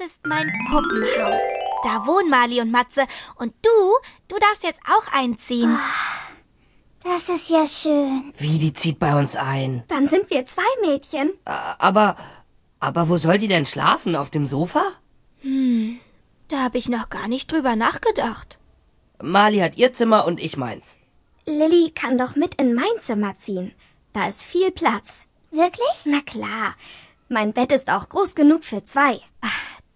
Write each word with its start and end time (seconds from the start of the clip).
Das 0.00 0.08
ist 0.08 0.26
mein 0.26 0.50
Puppenhaus. 0.70 1.42
Da 1.84 2.06
wohnen 2.06 2.30
Mali 2.30 2.58
und 2.62 2.70
Matze. 2.70 3.02
Und 3.36 3.52
du, 3.60 3.68
du 4.28 4.38
darfst 4.38 4.64
jetzt 4.64 4.80
auch 4.88 5.12
einziehen. 5.12 5.78
Das 7.04 7.28
ist 7.28 7.50
ja 7.50 7.66
schön. 7.66 8.32
Wie, 8.38 8.58
die 8.58 8.72
zieht 8.72 8.98
bei 8.98 9.18
uns 9.18 9.36
ein. 9.36 9.84
Dann 9.88 10.08
sind 10.08 10.30
wir 10.30 10.46
zwei 10.46 10.62
Mädchen. 10.86 11.34
Aber, 11.44 12.16
aber 12.78 13.10
wo 13.10 13.18
soll 13.18 13.36
die 13.36 13.48
denn 13.48 13.66
schlafen? 13.66 14.16
Auf 14.16 14.30
dem 14.30 14.46
Sofa? 14.46 14.82
Da 16.48 16.58
habe 16.58 16.78
ich 16.78 16.88
noch 16.88 17.10
gar 17.10 17.28
nicht 17.28 17.52
drüber 17.52 17.76
nachgedacht. 17.76 18.58
Mali 19.22 19.58
hat 19.58 19.76
ihr 19.76 19.92
Zimmer 19.92 20.24
und 20.24 20.40
ich 20.40 20.56
meins. 20.56 20.96
Lilly 21.44 21.90
kann 21.90 22.16
doch 22.16 22.36
mit 22.36 22.54
in 22.54 22.72
mein 22.72 23.00
Zimmer 23.00 23.36
ziehen. 23.36 23.74
Da 24.14 24.28
ist 24.28 24.44
viel 24.44 24.70
Platz. 24.70 25.26
Wirklich? 25.50 26.06
Na 26.06 26.22
klar. 26.22 26.74
Mein 27.28 27.52
Bett 27.52 27.70
ist 27.70 27.90
auch 27.90 28.08
groß 28.08 28.34
genug 28.34 28.64
für 28.64 28.82
zwei. 28.82 29.20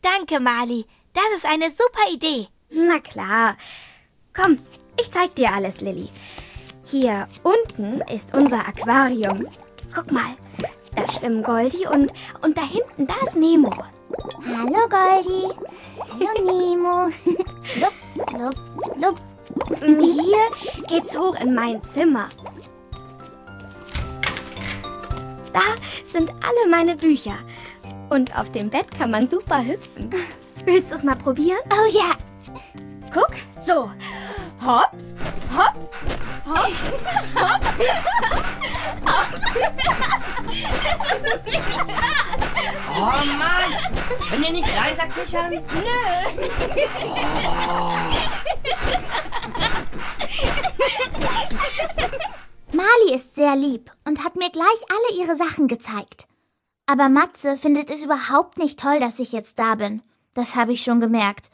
Danke, 0.05 0.39
Mali. 0.39 0.85
Das 1.15 1.25
ist 1.35 1.47
eine 1.47 1.71
super 1.71 2.13
Idee. 2.13 2.49
Na 2.69 2.99
klar. 2.99 3.57
Komm, 4.37 4.59
ich 5.01 5.11
zeig 5.11 5.35
dir 5.35 5.51
alles, 5.51 5.81
Lilly. 5.81 6.11
Hier 6.85 7.27
unten 7.43 8.03
ist 8.13 8.35
unser 8.35 8.69
Aquarium. 8.69 9.49
Guck 9.95 10.13
mal, 10.13 10.37
da 10.95 11.09
schwimmen 11.11 11.43
Goldie 11.43 11.87
und, 11.87 12.13
und 12.43 12.59
da 12.59 12.63
hinten, 12.63 13.07
da 13.07 13.15
ist 13.27 13.37
Nemo. 13.37 13.73
Hallo, 14.45 14.89
Goldi. 14.91 15.49
Hallo, 16.11 16.53
Nemo. 16.53 17.11
Lup, 17.81 17.95
lup, 18.39 18.57
lup. 19.01 19.21
Hier 19.81 20.87
geht's 20.87 21.17
hoch 21.17 21.41
in 21.41 21.55
mein 21.55 21.81
Zimmer. 21.81 22.29
Da 25.55 25.63
sind 26.05 26.31
alle 26.31 26.69
meine 26.69 26.95
Bücher. 26.95 27.39
Und 28.11 28.37
auf 28.39 28.51
dem 28.53 28.71
Bett 28.71 28.91
kann 28.97 29.11
man 29.11 29.29
super 29.29 29.65
hüpfen. 29.65 30.11
Willst 30.65 30.93
du's 30.93 31.03
mal 31.03 31.17
probieren? 31.17 31.61
Oh 31.71 31.91
ja. 31.91 32.13
Guck, 33.13 33.33
so. 33.65 33.91
Hopp, 34.65 34.91
hopp, 35.55 35.95
hopp, 36.47 36.73
hopp. 37.35 37.61
Oh 42.97 43.25
Mann! 43.37 43.73
Können 44.31 44.45
ihr 44.45 44.53
nicht 44.53 44.69
leiser 44.75 45.07
kichern? 45.09 45.63
Mali 52.73 53.15
ist 53.15 53.35
sehr 53.35 53.57
lieb 53.57 53.91
und 54.07 54.25
hat 54.25 54.37
mir 54.37 54.51
gleich 54.51 54.67
alle 54.89 55.23
ihre 55.23 55.37
Sachen 55.37 55.69
gezeigt. 55.69 56.27
Aber 56.87 57.09
Matze 57.09 57.57
findet 57.57 57.91
es 57.91 58.03
überhaupt 58.03 58.59
nicht 58.59 58.79
toll, 58.79 59.01
dass 59.01 59.19
ich 59.19 59.33
jetzt 59.33 59.59
da 59.59 59.75
bin. 59.75 60.03
Das 60.35 60.55
habe 60.55 60.73
ich 60.73 60.83
schon 60.83 61.01
gemerkt. 61.01 61.51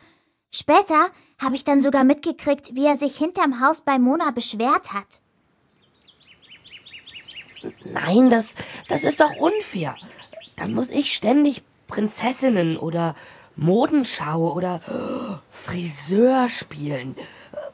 Später 0.50 1.10
habe 1.38 1.54
ich 1.54 1.64
dann 1.64 1.80
sogar 1.80 2.02
mitgekriegt, 2.02 2.74
wie 2.74 2.86
er 2.86 2.96
sich 2.96 3.16
hinterm 3.16 3.60
Haus 3.60 3.80
bei 3.80 3.98
Mona 3.98 4.32
beschwert 4.32 4.92
hat. 4.92 5.20
Nein, 7.84 8.30
das, 8.30 8.56
das 8.88 9.04
ist 9.04 9.20
doch 9.20 9.34
unfair. 9.36 9.94
Dann 10.56 10.74
muss 10.74 10.90
ich 10.90 11.12
ständig 11.12 11.62
Prinzessinnen 11.86 12.76
oder 12.76 13.14
Modenschau 13.56 14.52
oder 14.52 14.80
oh, 14.88 15.38
Friseur 15.50 16.48
spielen, 16.48 17.14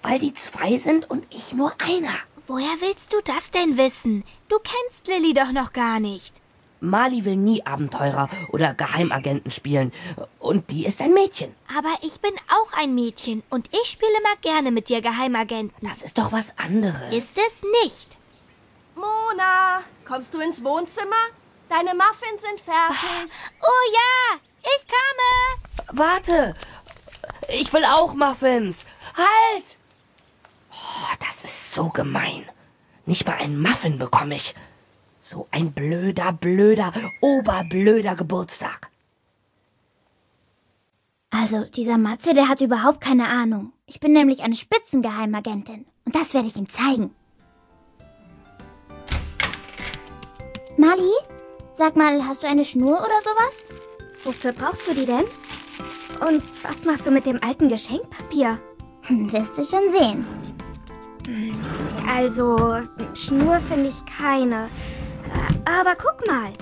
weil 0.02 0.18
die 0.18 0.34
zwei 0.34 0.78
sind 0.78 1.08
und 1.10 1.24
ich 1.30 1.54
nur 1.54 1.72
einer. 1.78 2.14
Woher 2.46 2.80
willst 2.80 3.12
du 3.12 3.16
das 3.24 3.50
denn 3.50 3.76
wissen? 3.76 4.24
Du 4.48 4.56
kennst 4.58 5.06
Lilly 5.06 5.34
doch 5.34 5.52
noch 5.52 5.72
gar 5.72 6.00
nicht. 6.00 6.41
Mali 6.80 7.24
will 7.24 7.36
nie 7.36 7.64
Abenteurer 7.64 8.28
oder 8.50 8.74
Geheimagenten 8.74 9.50
spielen 9.50 9.92
und 10.38 10.70
die 10.70 10.86
ist 10.86 11.00
ein 11.00 11.12
Mädchen. 11.12 11.55
Aber 11.77 11.94
ich 12.02 12.20
bin 12.20 12.32
auch 12.48 12.78
ein 12.78 12.94
Mädchen 12.94 13.42
und 13.50 13.69
ich 13.72 13.91
spiele 13.91 14.20
mal 14.22 14.36
gerne 14.42 14.70
mit 14.70 14.88
dir 14.88 15.00
Geheimagenten. 15.00 15.86
Das 15.86 16.02
ist 16.02 16.19
doch 16.19 16.32
was 16.32 16.56
anderes. 16.58 17.14
Ist 17.14 17.38
es 17.38 17.62
nicht. 17.82 18.19
Mona, 18.94 19.82
kommst 20.04 20.34
du 20.34 20.41
ins 20.41 20.62
Wohnzimmer? 20.64 21.16
Deine 21.69 21.94
Muffins 21.94 22.42
sind 22.42 22.60
fertig. 22.60 23.32
Oh 23.60 23.93
ja, 23.93 24.38
ich 24.62 24.87
komme. 24.87 25.98
Warte! 25.98 26.54
Ich 27.48 27.72
will 27.72 27.84
auch 27.84 28.14
Muffins! 28.14 28.84
Halt! 29.16 29.76
Oh, 30.72 31.14
das 31.26 31.44
ist 31.44 31.75
so 31.75 31.88
gemein. 31.88 32.44
Nicht 33.04 33.26
mal 33.26 33.37
einen 33.37 33.60
Muffin 33.60 33.98
bekomme 33.98 34.37
ich. 34.37 34.54
So 35.28 35.48
ein 35.50 35.72
blöder, 35.72 36.32
blöder, 36.32 36.92
oberblöder 37.20 38.14
Geburtstag. 38.14 38.92
Also, 41.31 41.64
dieser 41.64 41.98
Matze, 41.98 42.32
der 42.32 42.48
hat 42.48 42.60
überhaupt 42.60 43.00
keine 43.00 43.26
Ahnung. 43.26 43.72
Ich 43.87 43.98
bin 43.98 44.12
nämlich 44.12 44.44
eine 44.44 44.54
Spitzengeheimagенtin. 44.54 45.84
Und 46.04 46.14
das 46.14 46.32
werde 46.32 46.47
ich 46.47 46.56
ihm 46.56 46.70
zeigen. 46.70 47.10
Mali, 50.76 51.10
sag 51.72 51.97
mal, 51.97 52.25
hast 52.25 52.44
du 52.44 52.47
eine 52.47 52.64
Schnur 52.64 52.97
oder 52.97 53.20
sowas? 53.25 53.64
Wofür 54.22 54.53
brauchst 54.53 54.87
du 54.87 54.94
die 54.94 55.06
denn? 55.06 55.25
Und 56.20 56.44
was 56.62 56.84
machst 56.84 57.04
du 57.04 57.10
mit 57.10 57.26
dem 57.26 57.43
alten 57.43 57.69
Geschenkpapier? 57.69 58.60
Hm, 59.03 59.32
wirst 59.32 59.58
du 59.58 59.64
schon 59.64 59.91
sehen. 59.91 60.25
Also, 62.08 62.76
Schnur 63.14 63.58
finde 63.69 63.88
ich 63.88 64.06
keine. 64.06 64.70
Aber 65.64 65.94
guck 65.96 66.26
mal, 66.26 66.52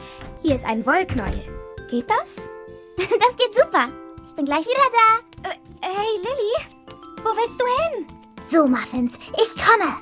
hier 0.42 0.54
ist 0.54 0.64
ein 0.66 0.84
Wollknäuel. 0.86 1.42
Geht 1.90 2.08
das? 2.10 2.50
Das 2.96 3.36
geht 3.36 3.54
super. 3.54 3.88
Ich 4.24 4.32
bin 4.34 4.44
gleich 4.44 4.64
wieder 4.64 4.88
da. 4.92 5.48
Äh, 5.50 5.54
hey, 5.82 6.16
Lilly, 6.18 6.84
wo 7.22 7.30
willst 7.36 7.60
du 7.60 7.64
hin? 7.82 8.06
So, 8.48 8.66
Muffins, 8.66 9.18
ich 9.36 9.62
komme. 9.62 10.00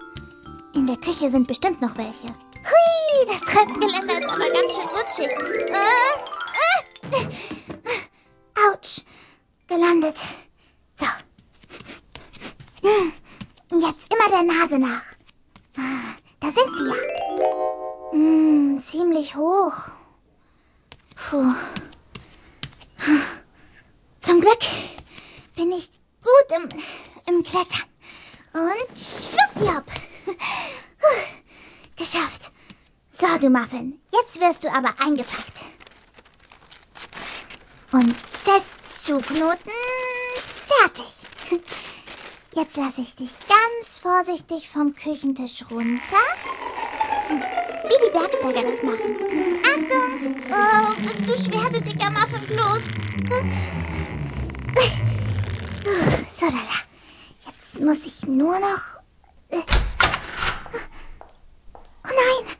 In 0.75 0.87
der 0.87 0.97
Küche 0.97 1.31
sind 1.31 1.47
bestimmt 1.49 1.81
noch 1.81 1.97
welche. 1.97 2.29
Hui, 2.29 3.27
das 3.27 3.41
Treppengeländer 3.41 4.19
ist 4.19 4.29
aber 4.29 4.49
ganz 4.49 4.75
schön 4.75 4.89
rutschig. 4.89 5.31
Äh, 5.69 7.17
äh, 7.17 8.71
Autsch, 8.71 9.01
gelandet. 9.69 10.17
So. 10.95 11.07
Hm, 12.83 13.13
Jetzt 13.81 14.13
immer 14.13 14.29
der 14.29 14.43
Nase 14.43 14.79
nach. 14.79 15.03
Ah, 15.79 16.15
Da 16.41 16.51
sind 16.51 16.77
sie 16.77 16.89
ja. 16.89 17.62
Hm, 18.13 18.79
ziemlich 18.83 19.37
hoch. 19.37 19.73
Puh. 21.17 21.55
Zum 24.21 24.41
Glück 24.41 24.61
bin 25.57 25.73
ich 25.73 25.91
gut 26.23 26.57
im, 26.57 26.69
im 27.27 27.43
Klettern. 27.43 27.89
Und 28.53 28.99
schwuppdiwupp. 28.99 29.87
Geschafft. 31.97 32.53
So, 33.13 33.27
du 33.41 33.49
Muffin, 33.49 33.99
jetzt 34.13 34.39
wirst 34.39 34.63
du 34.63 34.69
aber 34.69 34.93
eingepackt. 35.03 35.65
Und 37.93 38.15
fest 38.15 39.05
zuknoten. 39.05 39.73
Fertig. 40.67 41.63
Jetzt 42.55 42.77
lasse 42.77 43.01
ich 43.01 43.17
dich 43.17 43.31
ganz 43.49 43.99
vorsichtig 43.99 44.69
vom 44.69 44.95
Küchentisch 44.95 45.65
runter. 45.71 46.19
Wie 47.93 48.07
die 48.07 48.11
Bergsteiger 48.11 48.63
das 48.71 48.83
machen. 48.83 49.19
Achtung! 49.67 50.37
Oh, 50.51 50.95
bist 51.03 51.29
du 51.29 51.35
schwer, 51.35 51.69
du 51.69 51.79
dicker 51.83 52.11
Muffinkloß. 52.11 52.83
So, 56.31 56.47
da. 56.49 56.65
Jetzt 57.47 57.81
muss 57.81 58.07
ich 58.07 58.27
nur 58.27 58.59
noch... 58.59 59.01
äh, 59.51 59.61
Oh 62.05 62.09
nein! 62.09 62.57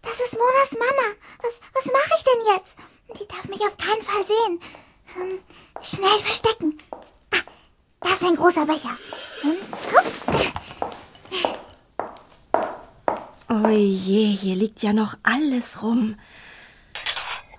Das 0.00 0.18
ist 0.18 0.32
Monas 0.38 0.72
Mama. 0.72 1.08
Was, 1.42 1.60
was 1.74 1.92
mache 1.92 2.14
ich 2.16 2.24
denn 2.24 2.56
jetzt? 2.56 2.78
Die 3.20 3.28
darf 3.28 3.44
mich 3.48 3.60
auf 3.60 3.76
keinen 3.76 4.02
Fall 4.02 4.24
sehen. 4.24 4.60
Ähm, 5.20 5.40
schnell 5.82 6.18
verstecken. 6.20 6.78
Ah, 7.32 7.42
da 8.00 8.14
ist 8.14 8.24
ein 8.24 8.36
großer 8.36 8.64
Becher. 8.64 8.96
Hm, 9.42 9.56
ups. 9.94 10.29
Oh 13.52 13.66
je, 13.66 14.26
hier 14.26 14.54
liegt 14.54 14.80
ja 14.80 14.92
noch 14.92 15.16
alles 15.24 15.82
rum. 15.82 16.14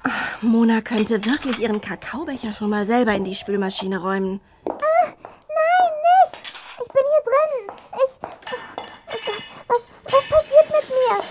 Ach, 0.03 0.41
Mona 0.41 0.79
könnte 0.79 1.25
wirklich 1.25 1.59
ihren 1.59 1.81
Kakaobecher 1.81 2.53
schon 2.53 2.69
mal 2.69 2.85
selber 2.85 3.13
in 3.13 3.25
die 3.25 3.35
Spülmaschine 3.35 3.99
räumen. 3.99 4.39
Nein, 4.65 5.15
nicht! 5.19 6.41
Ich 6.79 6.93
bin 6.93 7.03
hier 7.11 7.23
drin. 7.27 7.75
Ich. 7.91 8.11
Was, 9.67 9.81
was 10.05 10.29
passiert 10.29 10.67
mit 10.67 10.89
mir? 10.89 11.23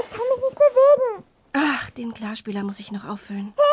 Ich 0.00 0.10
kann 0.10 0.26
mich 0.34 0.42
nicht 0.42 0.58
bewegen. 0.58 1.24
Ach, 1.52 1.90
den 1.90 2.12
Klarspüler 2.12 2.64
muss 2.64 2.80
ich 2.80 2.90
noch 2.90 3.04
auffüllen. 3.04 3.54
Hilfe! 3.54 3.67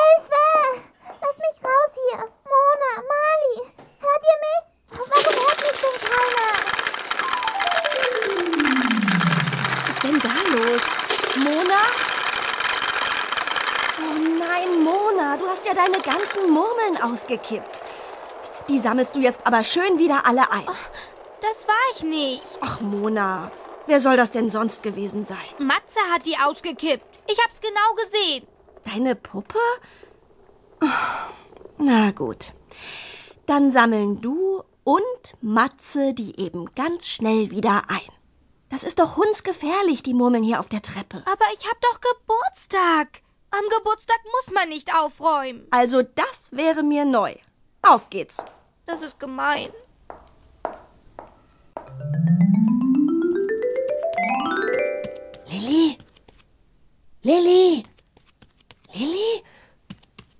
Murmeln 16.96 17.12
ausgekippt. 17.12 17.82
Die 18.70 18.80
sammelst 18.80 19.16
du 19.16 19.20
jetzt 19.20 19.46
aber 19.46 19.64
schön 19.64 20.00
wieder 20.00 20.26
alle 20.26 20.52
ein. 20.52 20.66
Das 21.42 21.68
war 21.68 21.76
ich 21.96 22.04
nicht. 22.04 22.44
Ach, 22.62 22.82
Mona, 22.82 23.52
wer 23.86 24.00
soll 24.00 24.18
das 24.18 24.32
denn 24.32 24.50
sonst 24.50 24.82
gewesen 24.82 25.24
sein? 25.24 25.38
Matze 25.60 26.00
hat 26.12 26.26
die 26.26 26.38
ausgekippt. 26.38 27.06
Ich 27.28 27.38
hab's 27.44 27.60
genau 27.62 28.04
gesehen. 28.04 28.48
Deine 28.86 29.16
Puppe? 29.16 29.60
Ach, 30.80 31.30
Na 31.78 32.12
gut. 32.12 32.54
Dann 33.46 33.72
sammeln 33.72 34.22
du 34.22 34.64
und 34.84 35.34
Matze 35.42 36.14
die 36.14 36.40
eben 36.40 36.74
ganz 36.74 37.08
schnell 37.08 37.52
wieder 37.52 37.84
ein. 37.90 38.02
Das 38.70 38.84
ist 38.84 38.98
doch 38.98 39.18
hundsgefährlich, 39.18 40.02
die 40.02 40.16
Murmeln 40.16 40.44
hier 40.44 40.60
auf 40.60 40.68
der 40.68 40.82
Treppe. 40.82 41.18
Aber 41.18 41.46
ich 41.54 41.70
hab 41.70 41.80
doch 41.82 42.00
Geburtstag. 42.02 43.22
Am 43.58 43.70
Geburtstag 43.70 44.20
muss 44.26 44.54
man 44.54 44.68
nicht 44.68 44.94
aufräumen. 44.94 45.66
Also 45.72 46.02
das 46.02 46.52
wäre 46.52 46.84
mir 46.84 47.06
neu. 47.06 47.36
Auf 47.82 48.10
geht's. 48.10 48.44
Das 48.86 49.02
ist 49.02 49.18
gemein. 49.18 49.72
Lilly? 55.48 55.98
Lilly? 57.22 57.84
Lilly? 58.94 59.44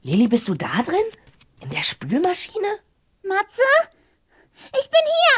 Lilly, 0.04 0.28
bist 0.28 0.50
du 0.50 0.56
da 0.56 0.84
drin? 0.84 1.06
In 1.62 1.70
der 1.70 1.84
Spülmaschine? 1.84 2.80
Matze? 3.24 3.62
Ich 4.78 4.90
bin 4.90 5.06
hier. 5.06 5.36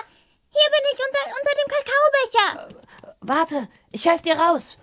Hier 0.50 0.70
bin 0.74 0.84
ich 0.94 1.00
unter, 1.06 1.24
unter 1.38 1.54
dem 1.60 1.70
Kakaobecher. 1.76 2.82
Warte, 3.22 3.70
ich 3.92 4.06
helfe 4.06 4.24
dir 4.24 4.40
raus. 4.40 4.78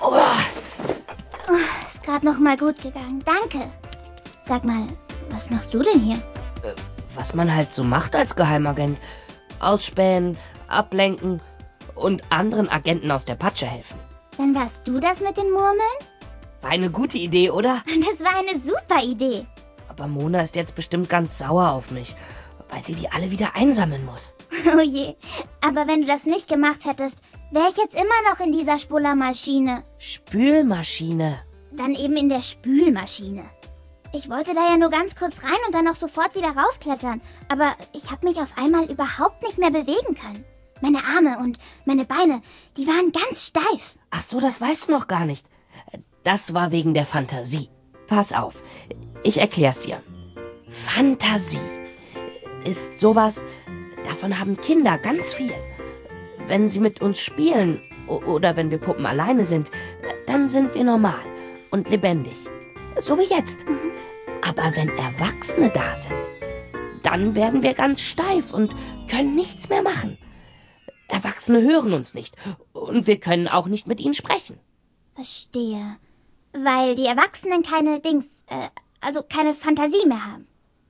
Oh, 0.00 1.54
Ist 1.84 1.97
gerade 2.08 2.24
noch 2.24 2.38
mal 2.38 2.56
gut 2.56 2.80
gegangen. 2.80 3.22
Danke. 3.24 3.68
Sag 4.40 4.64
mal, 4.64 4.86
was 5.30 5.50
machst 5.50 5.74
du 5.74 5.82
denn 5.82 6.00
hier? 6.00 6.20
was 7.14 7.34
man 7.34 7.52
halt 7.54 7.72
so 7.72 7.82
macht 7.82 8.14
als 8.14 8.36
Geheimagent. 8.36 8.98
Ausspähen, 9.58 10.38
ablenken 10.68 11.42
und 11.96 12.22
anderen 12.30 12.68
Agenten 12.68 13.10
aus 13.10 13.24
der 13.24 13.34
Patsche 13.34 13.66
helfen. 13.66 13.98
Dann 14.36 14.54
warst 14.54 14.86
du 14.86 15.00
das 15.00 15.20
mit 15.20 15.36
den 15.36 15.50
Murmeln? 15.50 15.98
War 16.62 16.70
eine 16.70 16.90
gute 16.90 17.18
Idee, 17.18 17.50
oder? 17.50 17.82
Das 18.08 18.24
war 18.24 18.38
eine 18.38 18.60
super 18.60 19.02
Idee. 19.02 19.44
Aber 19.88 20.06
Mona 20.06 20.42
ist 20.42 20.54
jetzt 20.54 20.76
bestimmt 20.76 21.08
ganz 21.08 21.38
sauer 21.38 21.72
auf 21.72 21.90
mich, 21.90 22.14
weil 22.70 22.84
sie 22.84 22.94
die 22.94 23.10
alle 23.10 23.30
wieder 23.30 23.54
einsammeln 23.56 24.04
muss. 24.06 24.32
Oh 24.76 24.80
je. 24.80 25.14
Aber 25.60 25.86
wenn 25.86 26.02
du 26.02 26.06
das 26.06 26.24
nicht 26.24 26.48
gemacht 26.48 26.84
hättest, 26.84 27.22
wäre 27.50 27.68
ich 27.68 27.76
jetzt 27.76 27.94
immer 27.94 28.30
noch 28.30 28.40
in 28.40 28.52
dieser 28.52 28.78
Spullermaschine. 28.78 29.82
Spülmaschine. 29.98 31.40
Dann 31.78 31.94
eben 31.94 32.16
in 32.16 32.28
der 32.28 32.42
Spülmaschine. 32.42 33.44
Ich 34.12 34.28
wollte 34.28 34.52
da 34.52 34.68
ja 34.68 34.76
nur 34.76 34.90
ganz 34.90 35.14
kurz 35.14 35.44
rein 35.44 35.58
und 35.64 35.74
dann 35.74 35.86
auch 35.86 35.94
sofort 35.94 36.34
wieder 36.34 36.48
rausklettern. 36.48 37.20
Aber 37.48 37.76
ich 37.94 38.10
habe 38.10 38.26
mich 38.26 38.38
auf 38.38 38.52
einmal 38.56 38.90
überhaupt 38.90 39.44
nicht 39.44 39.58
mehr 39.58 39.70
bewegen 39.70 40.16
können. 40.16 40.44
Meine 40.80 41.04
Arme 41.04 41.38
und 41.38 41.58
meine 41.84 42.04
Beine, 42.04 42.42
die 42.76 42.86
waren 42.88 43.12
ganz 43.12 43.46
steif. 43.46 43.96
Ach 44.10 44.22
so, 44.22 44.40
das 44.40 44.60
weißt 44.60 44.88
du 44.88 44.92
noch 44.92 45.06
gar 45.06 45.24
nicht. 45.24 45.46
Das 46.24 46.52
war 46.52 46.72
wegen 46.72 46.94
der 46.94 47.06
Fantasie. 47.06 47.68
Pass 48.08 48.32
auf, 48.32 48.56
ich 49.22 49.38
erklär's 49.38 49.80
dir. 49.80 50.02
Fantasie 50.70 51.58
ist 52.64 52.98
sowas, 52.98 53.44
davon 54.04 54.40
haben 54.40 54.60
Kinder 54.60 54.98
ganz 54.98 55.32
viel. 55.32 55.54
Wenn 56.48 56.68
sie 56.68 56.80
mit 56.80 57.00
uns 57.02 57.20
spielen 57.20 57.80
oder 58.06 58.56
wenn 58.56 58.70
wir 58.70 58.78
Puppen 58.78 59.06
alleine 59.06 59.44
sind, 59.44 59.70
dann 60.26 60.48
sind 60.48 60.74
wir 60.74 60.82
normal 60.82 61.37
und 61.70 61.88
lebendig. 61.88 62.36
So 63.00 63.18
wie 63.18 63.34
jetzt. 63.34 63.64
Aber 64.42 64.74
wenn 64.76 64.88
Erwachsene 64.90 65.70
da 65.70 65.96
sind, 65.96 66.12
dann 67.02 67.34
werden 67.34 67.62
wir 67.62 67.74
ganz 67.74 68.00
steif 68.02 68.52
und 68.52 68.74
können 69.10 69.34
nichts 69.34 69.68
mehr 69.68 69.82
machen. 69.82 70.18
Erwachsene 71.08 71.62
hören 71.62 71.94
uns 71.94 72.14
nicht 72.14 72.36
und 72.72 73.06
wir 73.06 73.18
können 73.18 73.48
auch 73.48 73.66
nicht 73.66 73.86
mit 73.86 74.00
ihnen 74.00 74.14
sprechen. 74.14 74.58
Verstehe. 75.14 75.96
Weil 76.52 76.94
die 76.94 77.06
Erwachsenen 77.06 77.62
keine 77.62 78.00
Dings, 78.00 78.44
äh, 78.46 78.68
also 79.00 79.22
keine 79.22 79.54
Fantasie 79.54 80.06
mehr 80.06 80.24
haben. 80.24 80.46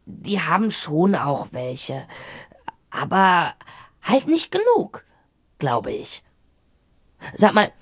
Die 0.07 0.41
haben 0.41 0.71
schon 0.71 1.15
auch 1.15 1.49
welche. 1.53 2.07
Aber 2.91 3.55
halt 4.03 4.27
nicht 4.27 4.51
genug, 4.51 5.05
glaube 5.59 5.93
ich. 5.93 6.23
Sag 7.35 7.55
mal, 7.55 7.73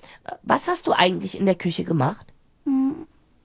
was 0.43 0.67
hast 0.67 0.87
du 0.87 0.93
eigentlich 0.93 1.37
in 1.37 1.45
der 1.45 1.55
Küche 1.55 1.83
gemacht? 1.83 2.33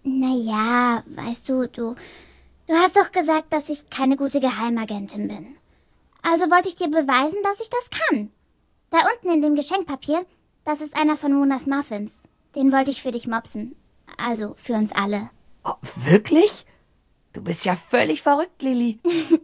Naja, 0.05 1.05
weißt 1.07 1.49
du, 1.49 1.69
du, 1.69 1.95
du 2.67 2.75
hast 2.75 2.97
doch 2.97 3.13
gesagt, 3.13 3.53
dass 3.53 3.69
ich 3.69 3.89
keine 3.91 4.17
gute 4.17 4.41
Geheimagentin 4.41 5.29
bin. 5.29 5.57
Also 6.23 6.51
wollte 6.51 6.69
ich 6.69 6.77
dir 6.77 6.89
beweisen, 6.89 7.39
dass 7.43 7.61
ich 7.61 7.71
das 7.71 7.91
kann. 7.91 8.31
Da 8.91 8.99
unten 9.15 9.35
in 9.35 9.43
dem 9.43 9.55
Geschenkpapier, 9.55 10.25
das 10.65 10.81
ist 10.81 10.97
einer 10.97 11.17
von 11.17 11.33
Monas 11.33 11.67
Muffins. 11.67 12.25
Den 12.55 12.73
wollte 12.73 12.91
ich 12.91 13.03
für 13.03 13.13
dich 13.13 13.27
mopsen. 13.27 13.75
Also 14.17 14.55
für 14.57 14.75
uns 14.75 14.93
alle. 14.93 15.31
Oh, 15.65 15.75
wirklich? 16.07 16.67
Du 17.33 17.41
bist 17.41 17.65
ja 17.65 17.77
völlig 17.77 18.23
verrückt, 18.23 18.63
Lilly. 18.63 19.01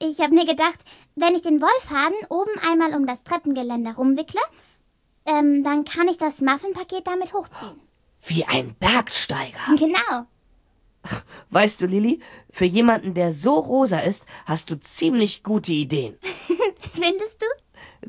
Ich 0.00 0.20
habe 0.20 0.34
mir 0.34 0.46
gedacht, 0.46 0.80
wenn 1.14 1.36
ich 1.36 1.42
den 1.42 1.60
Wollfaden 1.62 2.16
oben 2.28 2.50
einmal 2.68 2.92
um 2.92 3.06
das 3.06 3.22
Treppengeländer 3.22 3.94
rumwickle, 3.94 4.40
ähm, 5.26 5.62
dann 5.62 5.84
kann 5.84 6.08
ich 6.08 6.16
das 6.16 6.40
Muffinpaket 6.40 7.06
damit 7.06 7.32
hochziehen. 7.32 7.80
Wie 8.22 8.44
ein 8.44 8.74
Bergsteiger. 8.78 9.76
Genau. 9.76 10.26
Weißt 11.48 11.80
du, 11.80 11.86
Lilly, 11.86 12.20
für 12.50 12.66
jemanden, 12.66 13.14
der 13.14 13.32
so 13.32 13.54
rosa 13.54 14.00
ist, 14.00 14.26
hast 14.44 14.70
du 14.70 14.78
ziemlich 14.78 15.42
gute 15.42 15.72
Ideen. 15.72 16.18
Findest 16.94 17.40
du? 17.40 17.46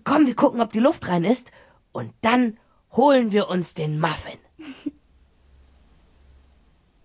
Komm, 0.03 0.27
wir 0.27 0.35
gucken, 0.35 0.61
ob 0.61 0.71
die 0.73 0.79
Luft 0.79 1.07
rein 1.07 1.23
ist. 1.23 1.51
Und 1.91 2.13
dann 2.21 2.57
holen 2.91 3.31
wir 3.31 3.47
uns 3.47 3.73
den 3.73 3.99
Muffin. 3.99 4.37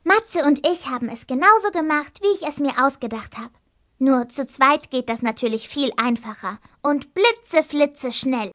Matze 0.05 0.44
und 0.44 0.67
ich 0.67 0.87
haben 0.88 1.09
es 1.09 1.26
genauso 1.26 1.70
gemacht, 1.73 2.20
wie 2.23 2.35
ich 2.35 2.49
es 2.49 2.61
mir 2.61 2.73
ausgedacht 2.85 3.38
habe. 3.38 3.50
Nur 3.99 4.29
zu 4.29 4.47
zweit 4.47 4.91
geht 4.91 5.09
das 5.09 5.23
natürlich 5.23 5.69
viel 5.69 5.91
einfacher 5.97 6.59
und 6.82 7.14
blitzeflitze 7.14 8.12
schnell. 8.12 8.52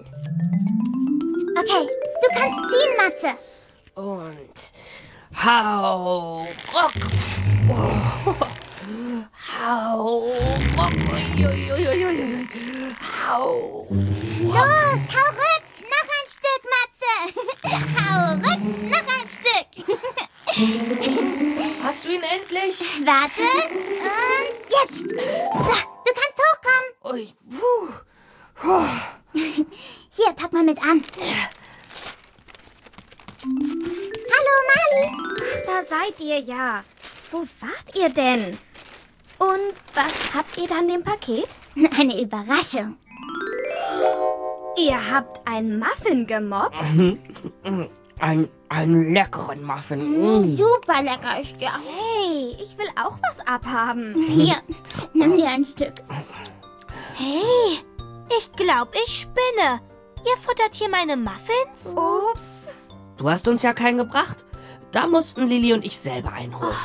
Okay, 1.57 1.89
du 2.21 2.27
kannst 2.33 2.59
ziehen, 2.69 2.97
Matze. 2.97 3.27
Und 4.01 4.73
hau 5.45 6.41
Rock. 6.73 6.97
Oh. 7.69 8.33
Hau 9.59 10.25
Rock. 10.75 10.93
Uiuiuiui. 11.37 12.47
Hau. 13.27 13.85
Los, 13.91 15.01
hau 15.13 15.29
rück, 15.37 15.65
noch 15.93 16.09
ein 16.17 16.27
Stück, 16.27 16.63
Matze. 16.73 17.13
hau 17.95 18.33
rück, 18.33 18.63
noch 18.89 19.07
ein 19.19 19.27
Stück. 19.27 19.69
Hast 21.83 22.01
du 22.05 22.09
ihn 22.09 22.23
endlich? 22.23 22.75
Warte, 23.05 23.47
und 23.69 24.67
jetzt. 24.67 24.97
So, 24.97 25.75
du 26.05 26.11
kannst 26.17 26.37
hochkommen. 26.41 26.89
Ui, 27.05 27.23
puh. 27.51 27.89
Hier, 30.09 30.33
pack 30.35 30.51
mal 30.53 30.63
mit 30.63 30.81
an. 30.81 31.01
Hallo, 31.19 31.50
da 35.71 35.83
seid 35.83 36.19
ihr 36.19 36.39
ja. 36.39 36.83
Wo 37.31 37.39
wart 37.59 37.97
ihr 37.97 38.09
denn? 38.09 38.57
Und 39.37 39.73
was 39.95 40.35
habt 40.35 40.57
ihr 40.57 40.67
dann 40.67 40.87
dem 40.87 41.03
Paket? 41.03 41.47
Eine 41.97 42.21
Überraschung. 42.21 42.97
Ihr 44.77 45.11
habt 45.11 45.41
ein 45.45 45.79
Muffin 45.79 46.25
gemobst? 46.25 46.95
Ein, 48.19 48.49
einen 48.69 49.13
leckeren 49.13 49.63
Muffin. 49.63 50.43
Mm. 50.43 50.57
Super 50.57 51.01
lecker 51.01 51.41
ist 51.41 51.59
der. 51.59 51.73
Hey, 51.73 52.55
ich 52.61 52.77
will 52.77 52.87
auch 52.95 53.17
was 53.21 53.45
abhaben. 53.45 54.15
Hier, 54.27 54.57
nimm 55.13 55.37
dir 55.37 55.49
ein 55.49 55.65
Stück. 55.65 55.95
Hey, 57.15 57.79
ich 58.37 58.51
glaube, 58.53 58.91
ich 59.05 59.21
spinne. 59.21 59.81
Ihr 60.23 60.37
futtert 60.37 60.75
hier 60.75 60.87
meine 60.89 61.17
Muffins? 61.17 61.95
Ups. 61.95 62.67
Du 63.17 63.29
hast 63.29 63.47
uns 63.47 63.63
ja 63.63 63.73
keinen 63.73 63.97
gebracht. 63.97 64.45
Da 64.91 65.07
mussten 65.07 65.47
Lilly 65.47 65.73
und 65.73 65.85
ich 65.85 65.97
selber 65.97 66.33
einholen. 66.33 66.75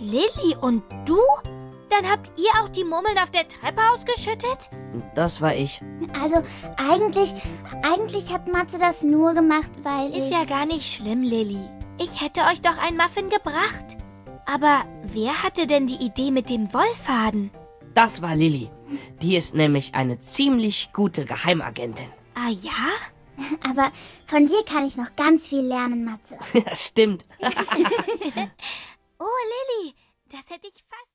Lilly 0.00 0.56
und 0.60 0.82
du? 1.06 1.18
Dann 1.90 2.10
habt 2.10 2.30
ihr 2.36 2.50
auch 2.60 2.68
die 2.68 2.84
Murmeln 2.84 3.16
auf 3.18 3.30
der 3.30 3.46
Treppe 3.46 3.80
ausgeschüttet? 3.94 4.68
Das 5.14 5.40
war 5.40 5.54
ich. 5.54 5.80
Also, 6.20 6.42
eigentlich, 6.76 7.32
eigentlich 7.82 8.32
hat 8.32 8.48
Matze 8.48 8.78
das 8.78 9.02
nur 9.02 9.34
gemacht, 9.34 9.70
weil 9.82 10.10
Ist 10.10 10.26
ich... 10.26 10.30
ja 10.30 10.44
gar 10.44 10.66
nicht 10.66 10.92
schlimm, 10.92 11.22
Lilly. 11.22 11.60
Ich 12.02 12.20
hätte 12.20 12.40
euch 12.42 12.60
doch 12.60 12.76
ein 12.78 12.96
Muffin 12.96 13.30
gebracht. 13.30 13.96
Aber 14.46 14.84
wer 15.04 15.42
hatte 15.42 15.66
denn 15.66 15.86
die 15.86 16.04
Idee 16.04 16.30
mit 16.30 16.50
dem 16.50 16.72
Wollfaden? 16.74 17.50
Das 17.94 18.20
war 18.20 18.36
Lilly. 18.36 18.70
Die 19.22 19.36
ist 19.36 19.54
nämlich 19.54 19.94
eine 19.94 20.18
ziemlich 20.18 20.90
gute 20.92 21.24
Geheimagentin. 21.24 22.08
Ah 22.34 22.50
ja? 22.50 22.70
Aber 23.68 23.92
von 24.26 24.46
dir 24.46 24.62
kann 24.64 24.86
ich 24.86 24.96
noch 24.96 25.14
ganz 25.16 25.48
viel 25.48 25.62
lernen, 25.62 26.04
Matze. 26.04 26.38
Stimmt. 26.74 27.24
Oh, 29.18 29.24
Lilly, 29.24 29.94
das 30.30 30.50
hätte 30.50 30.68
ich 30.68 30.84
fast 30.90 31.05